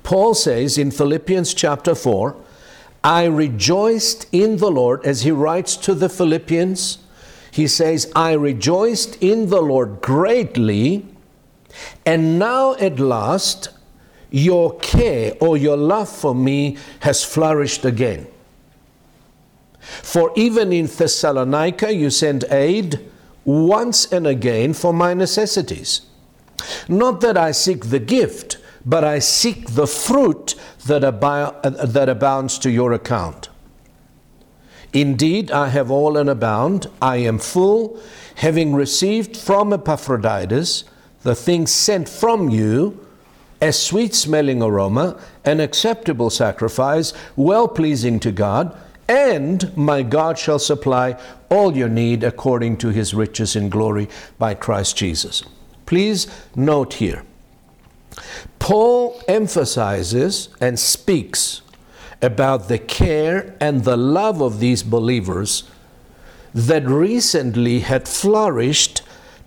[0.03, 2.35] Paul says in Philippians chapter 4,
[3.03, 6.99] I rejoiced in the Lord, as he writes to the Philippians.
[7.51, 11.05] He says, I rejoiced in the Lord greatly,
[12.05, 13.69] and now at last
[14.29, 18.27] your care or your love for me has flourished again.
[19.79, 22.99] For even in Thessalonica you sent aid
[23.45, 26.01] once and again for my necessities.
[26.89, 32.69] Not that I seek the gift, but I seek the fruit that, that abounds to
[32.69, 33.49] your account.
[34.93, 36.87] Indeed, I have all and abound.
[37.01, 37.99] I am full,
[38.35, 40.85] having received from Epaphroditus
[41.23, 43.05] the things sent from you,
[43.61, 48.77] a sweet smelling aroma, an acceptable sacrifice, well pleasing to God,
[49.07, 51.19] and my God shall supply
[51.49, 55.43] all your need according to his riches in glory by Christ Jesus.
[55.85, 57.23] Please note here
[58.59, 61.61] Paul emphasizes and speaks
[62.21, 65.63] about the care and the love of these believers
[66.53, 69.01] that recently had flourished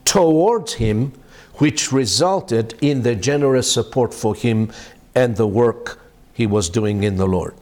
[0.04, 1.12] towards him,
[1.54, 4.70] which resulted in the generous support for him
[5.14, 6.00] and the work
[6.32, 7.54] he was doing in the Lord.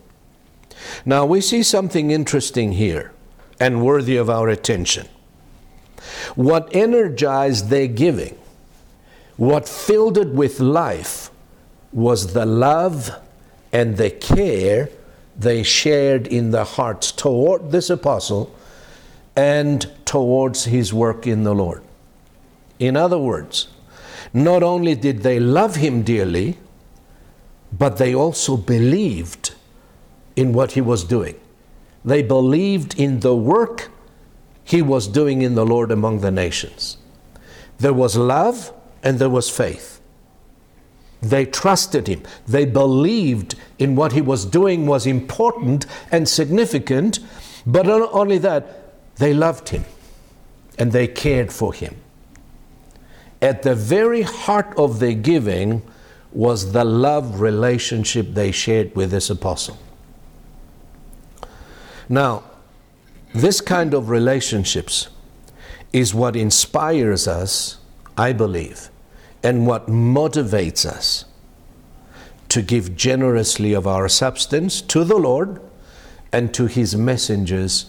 [1.05, 3.13] Now we see something interesting here.
[3.61, 5.09] and worthy of our attention.
[6.35, 8.39] What energized their giving,
[9.37, 11.31] what filled it with life,
[11.93, 13.11] was the love
[13.73, 14.91] and the care
[15.39, 18.55] they shared in their hearts toward this apostle
[19.37, 21.83] and towards his work in the Lord.
[22.79, 23.69] In other words,
[24.33, 26.59] not only did they love him dearly,
[27.73, 29.55] but they also believed
[30.35, 31.39] in what he was doing.
[32.05, 33.91] They believed in the work
[34.65, 36.99] he was doing in the Lord among the nations.
[37.79, 38.73] There was love
[39.03, 39.98] and there was faith.
[41.21, 42.23] They trusted him.
[42.47, 47.19] They believed in what he was doing was important and significant,
[47.67, 49.85] but not only that, they loved him
[50.79, 51.97] and they cared for him.
[53.43, 55.83] At the very heart of their giving
[56.33, 59.79] was the love relationship they shared with this apostle.
[62.09, 62.45] Now,
[63.35, 65.09] this kind of relationships
[65.93, 67.79] is what inspires us,
[68.17, 68.91] I believe,
[69.43, 71.25] and what motivates us
[72.49, 75.61] to give generously of our substance to the Lord
[76.33, 77.87] and to his messengers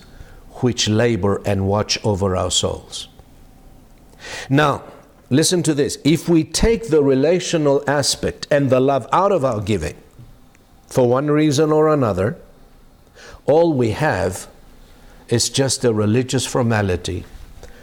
[0.62, 3.08] which labor and watch over our souls.
[4.50, 4.84] Now,
[5.30, 5.98] listen to this.
[6.04, 9.96] If we take the relational aspect and the love out of our giving,
[10.88, 12.38] for one reason or another,
[13.46, 14.48] all we have
[15.30, 17.24] is just a religious formality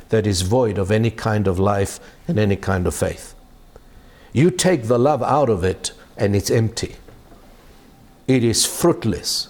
[0.08, 1.98] that is void of any kind of life
[2.28, 3.35] and any kind of faith.
[4.36, 6.96] You take the love out of it, and it's empty.
[8.26, 9.48] It is fruitless.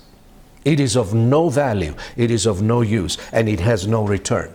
[0.65, 1.97] It is of no value.
[2.17, 4.55] It is of no use, and it has no return.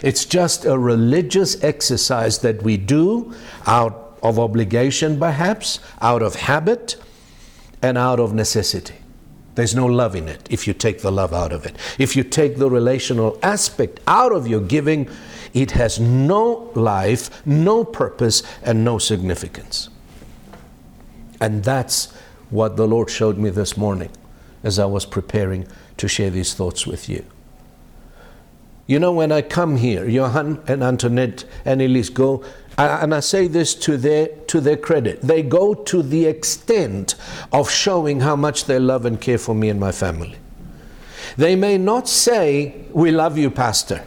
[0.00, 3.34] It's just a religious exercise that we do
[3.66, 6.94] out of obligation, perhaps, out of habit,
[7.82, 8.94] and out of necessity.
[9.54, 11.76] There's no love in it if you take the love out of it.
[11.98, 15.08] If you take the relational aspect out of your giving,
[15.52, 19.88] it has no life, no purpose, and no significance.
[21.40, 22.12] And that's
[22.50, 24.10] what the Lord showed me this morning
[24.64, 25.66] as I was preparing
[25.98, 27.24] to share these thoughts with you.
[28.86, 32.44] You know, when I come here, Johan and Antoinette and Elise go
[32.76, 37.14] and I say this to their, to their credit, they go to the extent
[37.52, 40.36] of showing how much they love and care for me and my family.
[41.36, 44.04] They may not say, We love you, Pastor,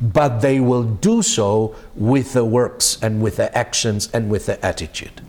[0.00, 4.64] but they will do so with the works and with the actions and with the
[4.64, 5.20] attitude.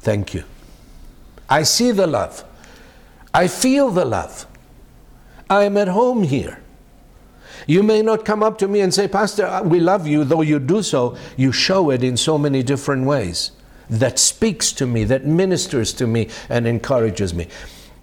[0.00, 0.44] Thank you.
[1.50, 2.44] I see the love,
[3.32, 4.46] I feel the love.
[5.50, 6.60] I am at home here.
[7.68, 10.40] You may not come up to me and say, Pastor, uh, we love you, though
[10.40, 11.18] you do so.
[11.36, 13.52] You show it in so many different ways
[13.90, 17.46] that speaks to me, that ministers to me, and encourages me.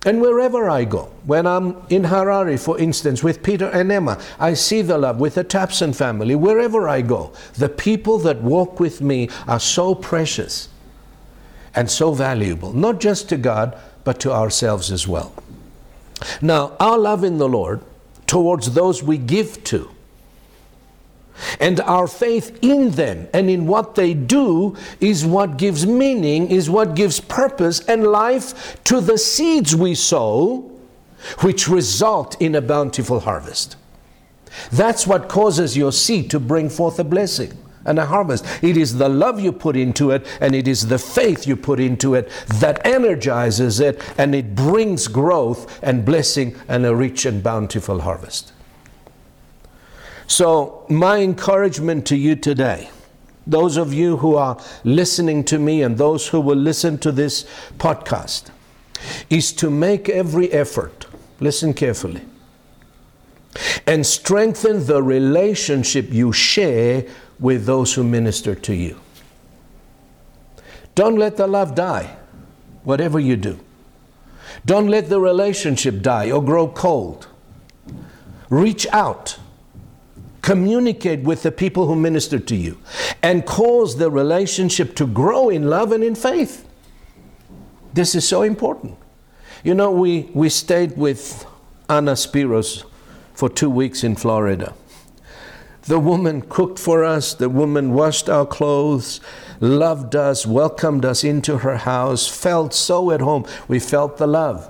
[0.05, 4.53] And wherever I go, when I'm in Harare, for instance, with Peter and Emma, I
[4.53, 6.35] see the love with the Tapson family.
[6.35, 10.69] Wherever I go, the people that walk with me are so precious
[11.73, 15.33] and so valuable, not just to God, but to ourselves as well.
[16.39, 17.81] Now, our love in the Lord
[18.27, 19.89] towards those we give to.
[21.59, 26.69] And our faith in them and in what they do is what gives meaning, is
[26.69, 30.71] what gives purpose and life to the seeds we sow,
[31.41, 33.75] which result in a bountiful harvest.
[34.71, 38.45] That's what causes your seed to bring forth a blessing and a harvest.
[38.61, 41.79] It is the love you put into it, and it is the faith you put
[41.79, 47.41] into it that energizes it, and it brings growth and blessing and a rich and
[47.41, 48.51] bountiful harvest.
[50.27, 52.89] So, my encouragement to you today,
[53.45, 57.45] those of you who are listening to me and those who will listen to this
[57.77, 58.49] podcast,
[59.29, 61.05] is to make every effort,
[61.39, 62.21] listen carefully,
[63.85, 67.05] and strengthen the relationship you share
[67.39, 68.99] with those who minister to you.
[70.95, 72.15] Don't let the love die,
[72.83, 73.59] whatever you do.
[74.65, 77.27] Don't let the relationship die or grow cold.
[78.49, 79.37] Reach out,
[80.41, 82.77] communicate with the people who minister to you,
[83.21, 86.67] and cause the relationship to grow in love and in faith.
[87.93, 88.97] This is so important.
[89.63, 91.45] You know, we, we stayed with
[91.89, 92.83] Anna Spiros
[93.33, 94.73] for two weeks in Florida.
[95.87, 99.21] The woman cooked for us, the woman washed our clothes,
[99.59, 103.45] loved us, welcomed us into her house, felt so at home.
[103.67, 104.69] We felt the love.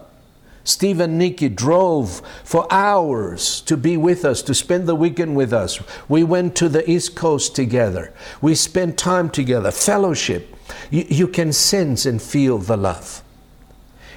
[0.66, 5.54] Steve and Nikki drove for hours to be with us, to spend the weekend with
[5.54, 5.80] us.
[6.10, 8.12] We went to the East Coast together.
[8.42, 10.54] We spent time together, fellowship.
[10.90, 13.24] You, you can sense and feel the love.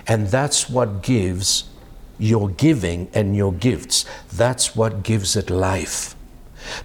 [0.06, 1.64] And that's what gives
[2.18, 4.04] your giving and your gifts.
[4.32, 6.16] That's what gives it life.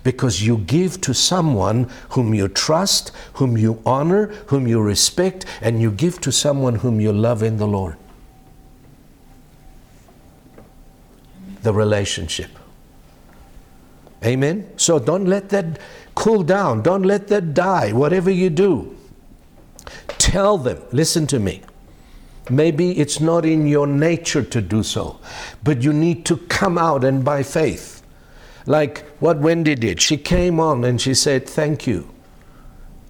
[0.03, 5.81] Because you give to someone whom you trust, whom you honor, whom you respect, and
[5.81, 7.97] you give to someone whom you love in the Lord.
[11.61, 12.51] The relationship.
[14.25, 14.69] Amen?
[14.77, 15.79] So don't let that
[16.15, 16.81] cool down.
[16.81, 18.95] Don't let that die, whatever you do.
[20.07, 21.61] Tell them, listen to me.
[22.49, 25.19] Maybe it's not in your nature to do so,
[25.63, 27.92] but you need to come out and by faith.
[28.65, 30.01] Like what Wendy did.
[30.01, 32.09] She came on and she said, Thank you.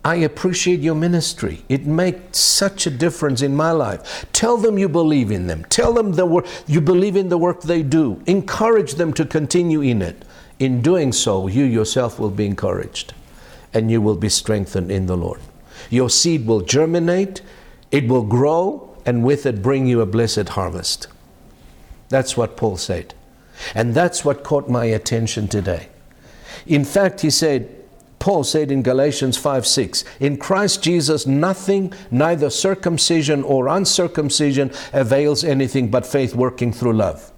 [0.05, 1.63] I appreciate your ministry.
[1.69, 4.25] It makes such a difference in my life.
[4.33, 5.63] Tell them you believe in them.
[5.69, 8.21] Tell them the work you believe in the work they do.
[8.25, 10.25] Encourage them to continue in it.
[10.59, 13.13] In doing so, you yourself will be encouraged
[13.73, 15.39] and you will be strengthened in the Lord.
[15.89, 17.41] Your seed will germinate,
[17.91, 21.07] it will grow, and with it bring you a blessed harvest.
[22.09, 23.13] That's what Paul said.
[23.75, 25.89] And that's what caught my attention today.
[26.65, 27.83] In fact, he said,
[28.19, 35.43] Paul said in Galatians 5 6, in Christ Jesus, nothing, neither circumcision or uncircumcision, avails
[35.43, 37.33] anything but faith working through love.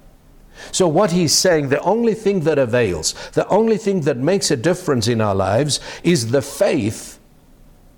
[0.71, 4.55] So, what he's saying, the only thing that avails, the only thing that makes a
[4.55, 7.19] difference in our lives is the faith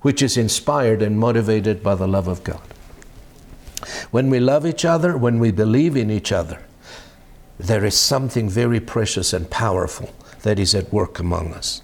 [0.02, 2.62] which is inspired and motivated by the love of God.
[4.12, 6.62] When we love each other, when we believe in each other,
[7.60, 11.82] there is something very precious and powerful that is at work among us.